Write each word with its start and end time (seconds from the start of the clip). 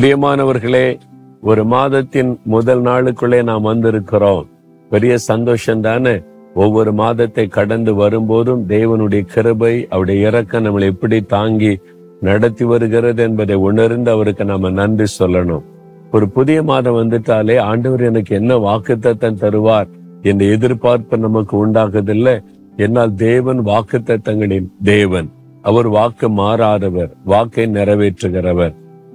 பிரியமானவர்களே 0.00 0.98
ஒரு 1.40 1.64
மாதத்தின் 1.64 2.40
முதல் 2.44 2.82
நாளுக்குள்ளே 2.82 3.42
நாம் 3.42 3.64
வந்திருக்கிறோம். 3.64 4.46
பெரிய 4.90 5.18
சந்தோஷம் 5.18 5.80
தானே? 5.80 6.22
ஒவ்வொரு 6.54 6.92
மாதத்தை 6.92 7.46
கடந்து 7.46 7.94
வரும்போதும் 7.94 8.68
தேவனுடைய 8.68 9.20
கிருபை 9.20 9.86
அவருடைய 9.88 10.26
இறக்கம் 10.26 10.64
நம்மளை 10.64 10.82
எப்படி 10.82 11.22
தாங்கி 11.22 11.80
நடத்தி 12.20 12.64
வருகிறது 12.64 13.22
என்பதை 13.22 13.54
உணர்ந்து 13.54 14.10
அவருக்கு 14.10 14.44
நாம 14.44 14.70
நன்றி 14.70 15.04
சொல்லணும். 15.18 15.62
ஒரு 16.12 16.28
புதிய 16.28 16.62
மாதம் 16.62 16.94
வந்துட்டாலே 16.94 17.58
ஆண்டவர் 17.58 18.00
எனக்கு 18.00 18.36
என்ன 18.36 18.56
வாக்குத்தத்தம் 18.56 19.36
தருவார் 19.40 19.88
என்ற 20.22 20.44
எதிர்பார்ப்பு 20.44 21.18
நமக்கு 21.18 21.66
உண்டாகுதில்லை. 21.66 22.42
என்னால் 22.76 23.14
தேவன் 23.14 23.64
வாக்குத்தத்தங்களின் 23.64 24.66
தேவன். 24.82 25.30
அவர் 25.62 25.88
வாக்கு 25.88 26.28
மாறாதவர் 26.28 27.10
வாக்கை 27.24 27.66
நிறைவேற்றுகிறவர். 27.66 28.74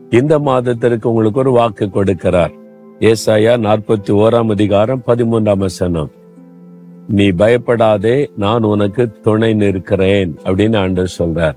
இந்த 0.10 0.40
மாதத்திற்கு 0.40 1.10
உங்களுக்கு 1.10 1.40
ஒரு 1.40 1.52
வாக்கு 1.52 1.86
கொடுக்கிறார். 1.86 2.54
ஏசாயா 3.00 3.54
நாற்பத்தி 3.66 4.10
ஓராம் 4.10 4.50
அதிகாரம் 4.50 5.02
பதிமூன்றாம் 5.08 5.58
வசனம். 5.58 6.12
நீ 7.08 7.30
பயப்படாதே 7.30 8.32
நான் 8.38 8.64
உனக்கு 8.64 9.12
துணை 9.22 9.54
நிற்கிறேன் 9.54 10.36
அப்படின்னு 10.44 10.78
ஆண்டு 10.78 11.08
சொல்றார். 11.18 11.56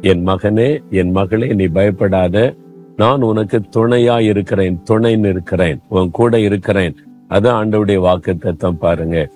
என் 0.00 0.26
மகனே 0.26 0.82
என் 0.90 1.10
மகளே 1.10 1.52
நீ 1.52 1.64
பயப்படாத 1.64 2.54
நான் 2.96 3.22
உனக்கு 3.22 3.60
துணையா 3.76 4.20
இருக்கிறேன் 4.20 4.82
துணை 4.82 5.16
நிற்கிறேன் 5.16 5.80
உன் 5.88 6.10
கூட 6.10 6.40
இருக்கிறேன். 6.40 6.96
அது 7.28 7.52
ஆண்டவுடைய 7.52 7.98
வாக்கு 7.98 8.36
தத்தம் 8.36 8.78
பாருங்க. 8.78 9.28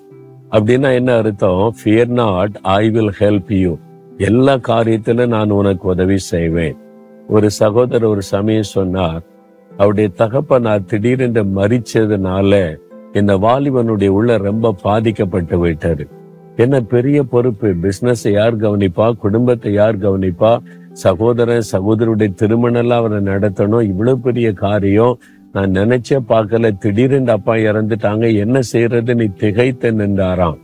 அப்படின்னா 0.51 0.93
என்ன 0.93 1.15
அர்த்தம்? 1.15 1.75
Fear 1.83 2.07
not 2.07 2.59
I 2.61 2.89
will 2.89 3.13
help 3.19 3.53
you 3.53 3.77
எல்லா 4.17 4.55
காரியத்திலும் 4.55 5.27
நான் 5.27 5.49
உனக்கு 5.49 5.87
உதவி 5.87 6.17
செய்வேன். 6.17 6.77
ஒரு 7.29 7.49
சகோதரர் 7.49 8.09
ஒரு 8.09 8.21
சமயம் 8.21 8.71
சொன்னார் 8.75 9.21
அவருடைய 9.77 10.09
தகப்பனார் 10.09 10.85
திடீரென்று 10.85 11.43
மறிச்சதுனால 11.43 12.77
இந்த 13.13 13.37
வாலிபனுடைய 13.37 14.07
உள்ள 14.07 14.37
ரொம்ப 14.37 14.75
பாதிக்கப்பட்டு 14.81 15.65
போயிட்டாரு. 15.65 16.05
என்ன 16.55 16.81
பெரிய 16.81 17.23
பொறுப்பு 17.23 17.73
பிசினஸ் 17.81 18.25
யார் 18.25 18.57
கவனிப்பா 18.57 19.11
குடும்பத்தை 19.11 19.73
யார் 19.73 19.97
கவனிப்பா? 19.97 20.57
சகோதரன் 20.91 21.69
சகோதரருடைய 21.71 22.33
திருமணம் 22.33 22.81
எல்லாம் 22.81 23.05
அவரை 23.05 23.33
நடத்தணும். 23.33 23.81
இவ்வளவு 23.81 24.19
பெரிய 24.19 24.53
காரியம். 24.53 25.19
நான் 25.53 25.71
நினைச்சே 25.71 26.17
பார்க்கல. 26.29 26.77
திடீரென்று 26.77 27.31
அப்பா 27.31 27.55
இறந்துட்டாங்க. 27.55 28.35
என்ன 28.35 28.59
செய்யறதுன்னு 28.71 29.13
நீ 29.13 29.25
திகைத்து 29.25 29.91
நின்றாராம். 29.91 30.59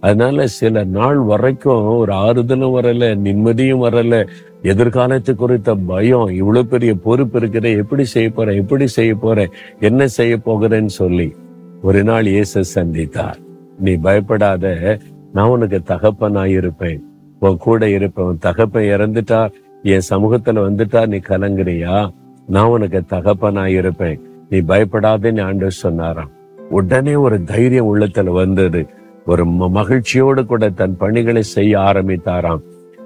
அதனால 0.00 0.46
சில 0.46 0.84
நாள் 0.84 1.16
வரைக்கும் 1.16 1.96
ஒரு 1.96 2.12
ஆறுதலும் 2.12 2.74
வரல 2.76 3.04
நிம்மதியும் 3.24 3.84
வரல. 3.86 4.28
எதிர்காலத்து 4.62 5.34
குறித்த 5.34 5.74
பயம் 5.74 6.28
இவ்வளவு 6.28 6.66
பெரிய 6.66 6.94
பொறுப்பு 6.94 7.38
இருக்கிற 7.38 7.68
எப்படி 7.68 8.04
செய்ய 8.04 8.30
போறேன் 8.30 8.56
எப்படி 8.56 8.86
செய்ய 8.86 9.14
போறேன் 9.14 9.50
என்ன 9.80 10.06
செய்ய 10.06 10.36
போகிறேன்னு 10.36 10.86
சொல்லி 10.86 11.34
ஒரு 11.82 12.04
நாள் 12.04 12.26
இயேசு 12.26 12.64
சந்தித்தார். 12.74 13.36
நீ 13.78 13.94
பயப்படாத 13.94 14.98
நான் 15.32 15.48
உனக்கு 15.48 15.80
தகப்பனாய் 15.84 16.56
இருப்பேன். 16.60 17.04
உன் 17.40 17.56
கூட 17.56 17.88
இருப்பேன் 17.88 18.26
உன் 18.26 18.38
தகப்பன் 18.38 18.82
இறந்துட்டா 18.82 19.52
என் 19.82 20.06
சமூகத்துல 20.10 20.62
வந்துட்டா 20.66 21.06
நீ 21.06 21.16
கலங்குறியா? 21.16 22.10
நான் 22.46 22.66
உனக்கு 22.66 23.02
தகப்பனாய் 23.08 23.74
இருப்பேன். 23.74 24.20
நீ 24.50 24.58
பயப்படாதேன்னு 24.58 25.42
ஆண்டு 25.42 25.70
சொன்னாராம். 25.70 26.30
உடனே 26.70 27.14
ஒரு 27.14 27.44
தைரியம் 27.44 27.96
உள்ளத்துல 27.96 28.24
வந்தது. 28.24 28.86
ஒரு 29.26 29.46
ம- 29.46 29.70
மகிழ்ச்சியோடு 29.70 30.46
கூட 30.46 30.70
தன் 30.70 30.96
பணிகளை 30.96 31.42
செய்ய 31.42 31.78
ஆரம்பித்தாராம். 31.78 32.60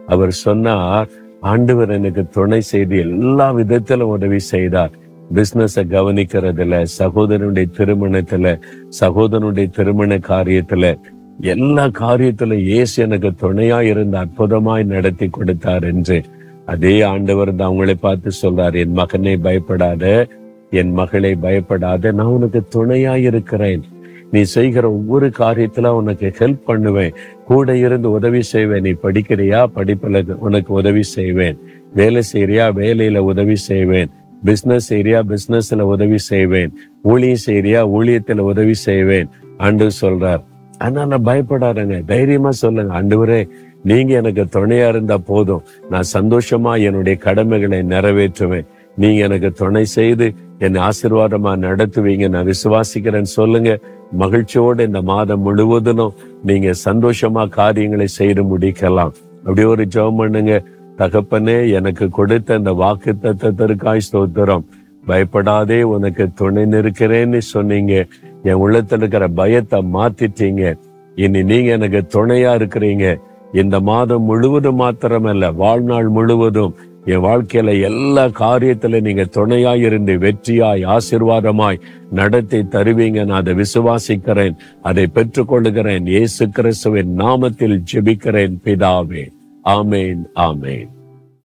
அவர் 0.07 0.33
சொன்னார் 0.33 1.09
ஆண்டவர் 1.41 1.91
எனக்கு 1.91 2.29
துணை 2.29 2.61
செய்து 2.61 2.99
எல்லா 2.99 3.51
விதத்திலும் 3.51 4.09
உதவி 4.09 4.39
செய்தார். 4.39 4.91
பிசினஸ 5.35 5.77
கவனிக்கிறதுல 5.77 6.87
சகோதரனுடைய 6.99 7.67
திருமணத்துல 7.79 8.61
சகோதரனுடைய 9.01 9.71
திருமண 9.71 10.17
காரியத்துல 10.17 10.99
எல்லா 11.41 11.85
காரியத்துல 11.85 12.53
இயேசு 12.53 13.03
எனக்கு 13.03 13.33
துணையா 13.43 13.81
இருந்து 13.81 14.19
அற்புதமாய் 14.19 14.85
நடத்தி 14.85 15.29
கொடுத்தார் 15.29 15.85
என்று. 15.85 16.23
அதே 16.67 17.03
ஆண்டவர் 17.03 17.55
தான் 17.55 17.73
அவங்களை 17.73 17.95
பார்த்து 18.01 18.31
சொல்றார் 18.43 18.75
என் 18.75 18.93
மகனை 18.93 19.37
பயப்படாத 19.37 20.27
என் 20.71 20.93
மகளை 20.93 21.35
பயப்படாத 21.35 22.13
நான் 22.13 22.27
உனக்கு 22.27 22.63
துணையா 22.75 23.15
இருக்கிறேன். 23.15 23.83
நீ 24.31 24.43
செய்கிற 24.43 24.93
ஒவ்வொரு 24.93 25.31
காரியத்துல 25.39 25.87
உனக்கு 25.87 26.33
ஹெல்ப் 26.39 26.65
பண்ணுவேன். 26.65 27.15
கூட 27.45 27.77
இருந்து 27.77 28.11
உதவி 28.11 28.43
செய்வேன். 28.43 28.81
நீ 28.81 28.91
படிக்கிறியா? 28.91 29.67
படிப்புல 29.77 30.35
உனக்கு 30.35 30.73
உதவி 30.73 31.03
செய்வேன். 31.03 31.59
வேலை 31.95 32.23
செய்யறியா 32.33 32.73
வேலையில 32.73 33.19
உதவி 33.19 33.57
செய்வேன். 33.57 34.09
பிசினஸ் 34.45 34.95
செய்யறியா 34.95 35.23
பிசினஸ்ல 35.29 35.81
உதவி 35.81 36.19
செய்வேன். 36.19 36.73
ஊழியம் 37.03 37.37
செய்யறியா 37.47 37.89
ஊழியத்துல 37.99 38.39
உதவி 38.39 38.75
செய்வேன். 38.75 39.29
அன்று 39.57 39.91
சொல்றார். 40.01 40.43
நான் 40.91 41.25
பயப்படாதங்க. 41.25 42.05
தைரியமா 42.05 42.51
சொல்லுங்க. 42.51 43.03
ஆண்டவரே 43.03 43.49
நீங்க 43.83 44.15
எனக்கு 44.15 44.45
துணையா 44.45 44.89
இருந்தா 44.89 45.19
போதும். 45.19 45.63
நான் 45.91 46.05
சந்தோஷமா 46.13 46.83
என்னுடைய 46.83 47.19
கடமைகளை 47.19 47.79
நிறைவேற்றுவேன். 47.79 48.67
நீங்க 48.97 49.23
எனக்கு 49.23 49.51
துணை 49.51 49.85
செய்து 49.85 50.33
என்னை 50.59 50.83
ஆசீர்வாதமா 50.83 51.57
நடத்துவீங்க 51.57 52.29
நான் 52.29 52.47
விசுவாசிக்கிறேன்னு 52.47 53.23
சொல்லுங்க. 53.23 53.79
மகிழ்ச்சியோடு 54.13 54.85
இந்த 54.85 55.03
மாதம் 55.03 55.41
முழுவதிலும் 55.41 56.13
நீங்க 56.43 56.71
சந்தோஷமா 56.85 57.49
காரியங்களை 57.49 58.07
செய்து 58.07 58.43
முடிக்கலாம். 58.43 59.11
அப்படி 59.39 59.65
ஒரு 59.65 59.87
ஜெபம் 59.95 60.17
பண்ணுங்க. 60.17 60.63
தகப்பனே 60.99 61.73
எனக்கு 61.73 62.09
கொடுத்த 62.09 62.55
இந்த 62.55 62.73
வாக்கு 62.73 63.15
தத்தத்திற்காய் 63.23 64.01
ஸ்தோத்திரம். 64.13 64.65
பயப்படாதே 65.07 65.83
உனக்கு 65.83 66.29
துணை 66.35 66.63
நிற்கிறேன்னு 66.63 67.39
சொன்னீங்க. 67.39 68.07
என் 68.43 68.55
உள்ளத்துல 68.55 68.97
இருக்கிற 68.97 69.29
பயத்தை 69.29 69.85
மாத்திட்டீங்க. 69.93 70.79
இனி 71.15 71.43
நீங்க 71.43 71.71
எனக்கு 71.71 72.07
துணையா 72.15 72.53
இருக்கிறீங்க. 72.61 73.21
இந்த 73.53 73.81
மாதம் 73.81 74.23
முழுவதும் 74.23 74.81
மாத்திரமல்ல 74.81 75.55
வாழ்நாள் 75.55 76.09
முழுவதும் 76.09 76.75
என் 77.05 77.23
வாழ்க்கையில 77.23 77.83
எல்லா 77.83 78.25
காரியத்துல 78.25 79.01
நீங்க 79.01 79.25
துணையாய் 79.25 79.81
இருந்து 79.81 80.19
வெற்றியாய் 80.19 80.97
ஆசீர்வாதமாய் 80.97 81.81
நடத்தி 82.11 82.59
தருவீங்க. 82.59 83.25
நான் 83.25 83.41
அதை 83.41 83.55
விசுவாசிக்கிறேன் 83.55 84.57
அதை 84.83 85.11
பெற்றுக்கொள்ளுகிறேன். 85.15 86.09
இயேசு 86.09 86.49
கிறிஸ்துவின் 86.49 87.19
நாமத்தில் 87.19 87.83
ஜெபிக்கிறேன் 87.93 88.57
பிதாவே. 88.65 89.29
ஆமேன் 89.65 90.23
ஆமேன். 90.35 90.89